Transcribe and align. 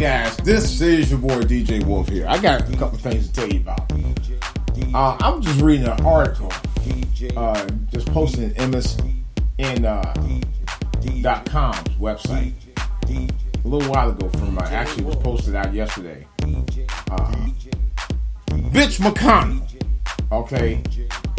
guys, 0.00 0.34
this 0.38 0.80
is 0.80 1.10
your 1.10 1.20
boy 1.20 1.42
DJ 1.42 1.84
Wolf 1.84 2.08
here. 2.08 2.24
I 2.26 2.38
got 2.38 2.62
a 2.62 2.76
couple 2.78 2.96
things 2.96 3.28
to 3.28 3.34
tell 3.34 3.48
you 3.50 3.60
about. 3.60 3.92
Uh, 4.94 5.18
I'm 5.20 5.42
just 5.42 5.60
reading 5.60 5.88
an 5.88 6.06
article, 6.06 6.50
uh, 7.36 7.68
just 7.92 8.10
posted 8.10 8.56
in 8.56 8.70
MSN 8.70 9.84
uh, 9.84 10.14
website 12.00 12.54
a 13.10 13.68
little 13.68 13.90
while 13.90 14.08
ago. 14.10 14.30
From 14.30 14.56
uh, 14.56 14.62
actually 14.70 15.04
was 15.04 15.16
posted 15.16 15.54
out 15.54 15.74
yesterday. 15.74 16.26
Uh, 16.40 17.34
Bitch 18.72 19.00
McConnell, 19.00 19.62
okay, 20.32 20.82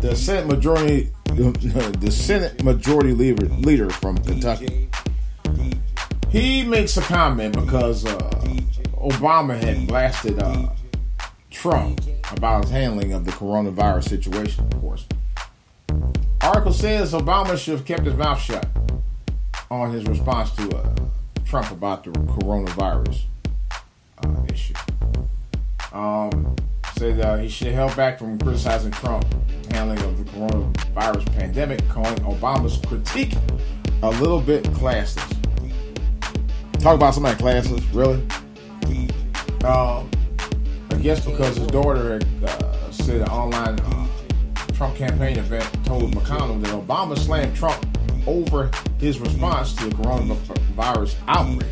the 0.04 0.16
Senate 0.16 0.46
majority, 0.46 1.10
the 1.26 2.12
Senate 2.12 2.64
majority 2.64 3.14
leader, 3.14 3.48
leader 3.56 3.90
from 3.90 4.20
Kentucky. 4.20 4.88
He 6.30 6.64
makes 6.64 6.96
a 6.96 7.02
comment 7.02 7.56
because 7.56 8.06
uh, 8.06 8.41
Obama 9.02 9.60
had 9.60 9.88
blasted 9.88 10.38
uh, 10.40 10.70
Trump 11.50 12.02
about 12.32 12.66
his 12.66 12.72
handling 12.72 13.14
of 13.14 13.26
the 13.26 13.32
coronavirus 13.32 14.10
situation, 14.10 14.64
of 14.72 14.80
course. 14.80 15.06
Article 16.42 16.72
says 16.72 17.14
Obama 17.14 17.58
should 17.58 17.78
have 17.78 17.86
kept 17.86 18.04
his 18.04 18.16
mouth 18.16 18.40
shut 18.40 18.68
on 19.72 19.92
his 19.92 20.06
response 20.06 20.52
to 20.52 20.78
uh, 20.78 20.96
Trump 21.46 21.72
about 21.72 22.04
the 22.04 22.12
coronavirus 22.12 23.24
uh, 24.24 24.44
issue. 24.52 24.74
Um, 25.92 26.56
said 26.98 27.20
uh, 27.22 27.38
he 27.38 27.50
should 27.50 27.68
have 27.68 27.76
held 27.76 27.96
back 27.96 28.20
from 28.20 28.38
criticizing 28.38 28.92
Trump 28.92 29.26
handling 29.72 30.00
of 30.04 30.18
the 30.18 30.32
coronavirus 30.32 31.26
pandemic, 31.34 31.88
calling 31.90 32.18
Obama's 32.18 32.78
critique 32.86 33.36
a 34.04 34.10
little 34.12 34.40
bit 34.40 34.64
classless. 34.66 35.38
Talk 36.80 36.96
about 36.96 37.16
somebody 37.16 37.42
classless, 37.42 37.84
really? 37.94 38.22
Um, 39.64 40.10
I 40.90 40.96
guess 40.96 41.24
because 41.24 41.58
his 41.58 41.68
daughter 41.68 42.20
uh, 42.44 42.92
said 42.92 43.22
an 43.22 43.28
online 43.30 43.80
uh, 43.80 44.08
Trump 44.74 44.96
campaign 44.96 45.38
event 45.38 45.70
told 45.86 46.16
McConnell 46.16 46.62
that 46.64 46.72
Obama 46.72 47.18
slammed 47.18 47.56
Trump 47.56 47.86
over 48.26 48.72
his 49.00 49.20
response 49.20 49.74
to 49.76 49.86
the 49.86 49.96
coronavirus 49.96 51.16
outbreak. 51.28 51.70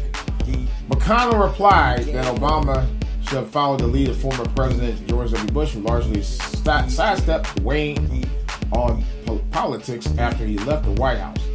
McConnell 0.88 1.44
replied 1.44 2.06
that 2.06 2.26
Obama 2.36 2.88
should 3.24 3.40
have 3.40 3.50
followed 3.50 3.80
the 3.80 3.88
lead 3.88 4.10
of 4.10 4.18
former 4.18 4.46
President 4.56 5.08
George 5.08 5.32
W. 5.32 5.52
Bush, 5.52 5.74
who 5.74 5.82
largely 5.82 6.22
sidestepped 6.22 7.60
weighing 7.62 8.30
on 8.72 9.04
politics 9.52 10.08
after 10.18 10.46
he 10.46 10.58
left 10.60 10.86
the 10.86 10.92
White 10.92 11.18
House. 11.18 11.49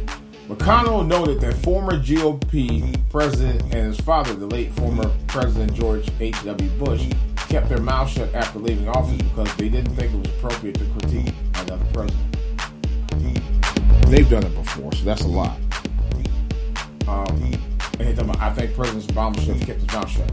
McConnell 0.47 1.07
noted 1.07 1.41
that 1.41 1.55
former 1.55 1.93
GOP 1.93 2.95
president 3.09 3.61
and 3.63 3.87
his 3.87 3.99
father, 3.99 4.35
the 4.35 4.45
late 4.45 4.71
former 4.73 5.09
President 5.25 5.73
George 5.73 6.07
H.W. 6.19 6.69
Bush, 6.71 7.09
kept 7.49 7.67
their 7.67 7.79
mouths 7.79 8.11
shut 8.11 8.31
after 8.35 8.59
leaving 8.59 8.87
office 8.87 9.17
because 9.17 9.55
they 9.55 9.69
didn't 9.69 9.95
think 9.95 10.13
it 10.13 10.17
was 10.17 10.27
appropriate 10.37 10.75
to 10.75 10.85
critique 10.99 11.33
another 11.55 11.83
president. 11.91 12.35
They've 14.07 14.29
done 14.29 14.43
it 14.43 14.53
before, 14.53 14.93
so 14.93 15.03
that's 15.03 15.23
a 15.23 15.27
lot. 15.27 15.57
Um, 17.07 17.51
I 17.99 18.51
think 18.51 18.75
President 18.75 19.07
Obama 19.07 19.35
should 19.39 19.55
have 19.55 19.65
kept 19.65 19.79
his 19.79 19.91
mouth 19.91 20.09
shut. 20.09 20.31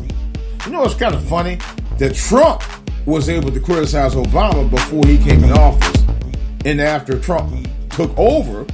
You 0.67 0.73
know 0.73 0.81
what's 0.81 0.95
kind 0.95 1.15
of 1.15 1.25
funny? 1.25 1.59
That 1.97 2.15
Trump 2.15 2.63
was 3.07 3.31
able 3.31 3.51
to 3.51 3.61
criticize 3.61 4.15
Obama 4.15 4.69
before 4.69 5.07
he 5.07 5.17
came 5.17 5.43
in 5.43 5.53
office, 5.53 6.03
and 6.67 6.83
after 6.83 7.19
Trump 7.19 7.67
took 7.91 8.17
over, 8.19 8.67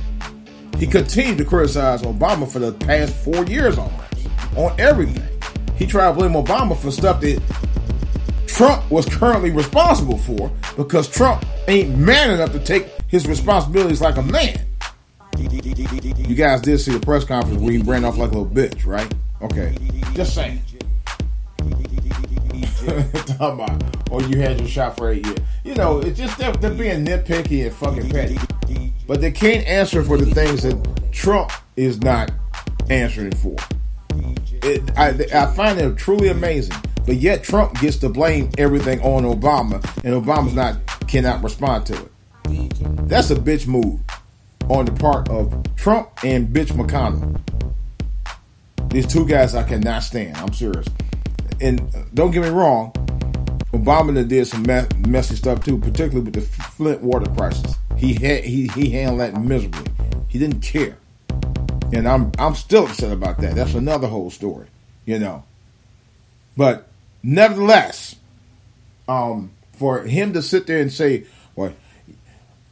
he 0.78 0.86
continued 0.86 1.38
to 1.38 1.44
criticize 1.44 2.02
Obama 2.02 2.48
for 2.48 2.60
the 2.60 2.72
past 2.72 3.12
four 3.12 3.44
years 3.46 3.76
almost 3.78 4.28
on 4.56 4.78
everything. 4.78 5.26
He 5.76 5.86
tried 5.86 6.10
to 6.10 6.14
blame 6.14 6.32
Obama 6.32 6.76
for 6.76 6.92
stuff 6.92 7.20
that 7.20 7.42
Trump 8.46 8.88
was 8.88 9.04
currently 9.06 9.50
responsible 9.50 10.18
for 10.18 10.50
because 10.76 11.08
Trump 11.08 11.44
ain't 11.66 11.98
man 11.98 12.30
enough 12.30 12.52
to 12.52 12.60
take 12.60 12.86
his 13.08 13.26
responsibilities 13.26 14.00
like 14.00 14.16
a 14.18 14.22
man. 14.22 14.60
You 15.36 16.34
guys 16.36 16.60
did 16.60 16.78
see 16.78 16.92
the 16.92 17.00
press 17.00 17.24
conference 17.24 17.60
where 17.60 17.72
he 17.72 17.78
ran 17.78 18.04
off 18.04 18.16
like 18.16 18.30
a 18.30 18.38
little 18.38 18.46
bitch, 18.46 18.86
right? 18.86 19.12
Okay, 19.42 19.76
just 20.14 20.34
saying. 20.34 20.62
Talking 23.26 23.64
about, 23.64 23.82
oh, 24.10 24.20
you 24.28 24.40
had 24.40 24.58
your 24.58 24.68
shot 24.68 24.96
for 24.96 25.10
eight 25.10 25.26
years. 25.26 25.38
You 25.64 25.74
know, 25.74 25.98
it's 25.98 26.18
just 26.18 26.38
they're, 26.38 26.52
they're 26.52 26.70
being 26.70 27.04
nitpicky 27.04 27.66
and 27.66 27.74
fucking 27.74 28.10
petty 28.10 28.38
but 29.08 29.22
they 29.22 29.32
can't 29.32 29.66
answer 29.66 30.04
for 30.04 30.18
the 30.18 30.26
things 30.26 30.62
that 30.62 31.10
Trump 31.10 31.50
is 31.76 32.00
not 32.02 32.30
answering 32.90 33.32
for. 33.32 33.56
It, 34.62 34.82
I, 34.98 35.08
I 35.34 35.46
find 35.54 35.80
it 35.80 35.96
truly 35.96 36.28
amazing, 36.28 36.76
but 37.06 37.16
yet 37.16 37.42
Trump 37.42 37.80
gets 37.80 37.96
to 37.98 38.10
blame 38.10 38.50
everything 38.58 39.00
on 39.00 39.24
Obama, 39.24 39.82
and 40.04 40.14
Obama's 40.14 40.52
not 40.52 40.76
cannot 41.08 41.42
respond 41.42 41.86
to 41.86 41.94
it. 41.94 43.08
That's 43.08 43.30
a 43.30 43.36
bitch 43.36 43.66
move 43.66 43.98
on 44.68 44.84
the 44.84 44.92
part 44.92 45.30
of 45.30 45.54
Trump 45.74 46.10
and 46.22 46.48
bitch 46.48 46.68
McConnell. 46.68 47.40
These 48.90 49.06
two 49.06 49.26
guys 49.26 49.54
I 49.54 49.62
cannot 49.62 50.02
stand. 50.02 50.36
I'm 50.36 50.52
serious. 50.52 50.86
And 51.62 51.80
uh, 51.94 52.04
don't 52.12 52.30
get 52.30 52.42
me 52.42 52.50
wrong, 52.50 52.92
Obama 53.72 54.26
did 54.26 54.46
some 54.46 54.64
messy 55.10 55.34
stuff 55.34 55.64
too, 55.64 55.78
particularly 55.78 56.20
with 56.20 56.34
the 56.34 56.42
Flint 56.42 57.00
water 57.00 57.30
crisis. 57.32 57.76
He 57.98 58.14
had 58.14 58.44
he 58.44 58.68
he 58.68 58.90
handled 58.90 59.20
that 59.20 59.40
miserably. 59.40 59.92
He 60.28 60.38
didn't 60.38 60.60
care, 60.60 60.98
and 61.92 62.08
I'm 62.08 62.30
I'm 62.38 62.54
still 62.54 62.86
upset 62.86 63.10
about 63.10 63.38
that. 63.38 63.56
That's 63.56 63.74
another 63.74 64.06
whole 64.06 64.30
story, 64.30 64.68
you 65.04 65.18
know. 65.18 65.42
But 66.56 66.86
nevertheless, 67.24 68.14
um, 69.08 69.50
for 69.72 70.02
him 70.02 70.32
to 70.34 70.42
sit 70.42 70.68
there 70.68 70.80
and 70.80 70.92
say, 70.92 71.24
"Well, 71.56 71.72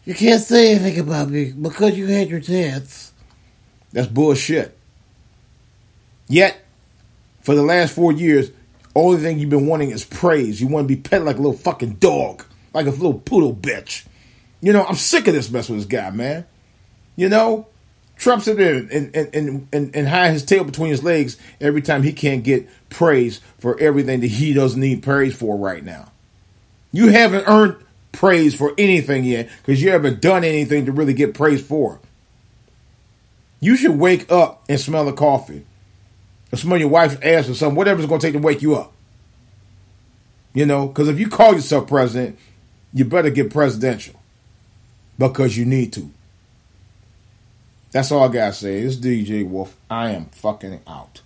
you 0.04 0.14
can't 0.14 0.42
say 0.42 0.70
anything 0.70 1.00
about 1.00 1.28
me 1.28 1.50
because 1.50 1.98
you 1.98 2.06
had 2.06 2.30
your 2.30 2.40
chance," 2.40 3.10
that's 3.92 4.06
bullshit. 4.06 4.78
Yet, 6.28 6.64
for 7.40 7.56
the 7.56 7.64
last 7.64 7.94
four 7.94 8.12
years, 8.12 8.52
only 8.94 9.20
thing 9.20 9.40
you've 9.40 9.50
been 9.50 9.66
wanting 9.66 9.90
is 9.90 10.04
praise. 10.04 10.60
You 10.60 10.68
want 10.68 10.84
to 10.88 10.94
be 10.94 11.00
pet 11.00 11.24
like 11.24 11.36
a 11.36 11.42
little 11.42 11.52
fucking 11.58 11.94
dog, 11.94 12.44
like 12.72 12.86
a 12.86 12.90
little 12.90 13.14
poodle 13.14 13.54
bitch. 13.54 14.04
You 14.60 14.72
know, 14.72 14.84
I'm 14.84 14.96
sick 14.96 15.26
of 15.28 15.34
this 15.34 15.50
mess 15.50 15.68
with 15.68 15.78
this 15.78 15.86
guy, 15.86 16.10
man. 16.10 16.46
You 17.14 17.28
know, 17.28 17.66
Trump's 18.16 18.46
sit 18.46 18.56
there 18.56 18.76
and, 18.76 18.90
and, 18.90 19.34
and, 19.34 19.68
and, 19.72 19.94
and 19.94 20.08
hide 20.08 20.32
his 20.32 20.44
tail 20.44 20.64
between 20.64 20.90
his 20.90 21.02
legs 21.04 21.36
every 21.60 21.82
time 21.82 22.02
he 22.02 22.12
can't 22.12 22.42
get 22.42 22.68
praise 22.88 23.40
for 23.58 23.78
everything 23.78 24.20
that 24.20 24.28
he 24.28 24.54
doesn't 24.54 24.80
need 24.80 25.02
praise 25.02 25.36
for 25.36 25.56
right 25.56 25.84
now. 25.84 26.10
You 26.92 27.08
haven't 27.08 27.46
earned 27.46 27.76
praise 28.12 28.54
for 28.54 28.72
anything 28.78 29.24
yet 29.24 29.50
because 29.58 29.82
you 29.82 29.90
haven't 29.90 30.22
done 30.22 30.44
anything 30.44 30.86
to 30.86 30.92
really 30.92 31.12
get 31.12 31.34
praise 31.34 31.64
for. 31.64 32.00
You 33.60 33.76
should 33.76 33.98
wake 33.98 34.30
up 34.32 34.64
and 34.68 34.80
smell 34.80 35.04
the 35.04 35.12
coffee 35.12 35.66
or 36.52 36.56
smell 36.56 36.78
your 36.78 36.88
wife's 36.88 37.16
ass 37.22 37.48
or 37.48 37.54
something, 37.54 37.76
whatever 37.76 38.00
it's 38.00 38.08
going 38.08 38.20
to 38.20 38.26
take 38.26 38.34
to 38.34 38.40
wake 38.40 38.62
you 38.62 38.76
up. 38.76 38.92
You 40.54 40.64
know, 40.64 40.86
because 40.86 41.08
if 41.08 41.18
you 41.20 41.28
call 41.28 41.52
yourself 41.52 41.86
president, 41.86 42.38
you 42.94 43.04
better 43.04 43.28
get 43.28 43.50
presidential 43.50 44.18
because 45.18 45.56
you 45.56 45.64
need 45.64 45.92
to. 45.94 46.10
That's 47.92 48.12
all 48.12 48.24
I 48.24 48.28
got 48.28 48.48
to 48.48 48.52
say. 48.52 48.80
It's 48.80 48.96
DJ 48.96 49.48
Wolf. 49.48 49.76
I 49.90 50.10
am 50.10 50.26
fucking 50.26 50.80
out. 50.86 51.22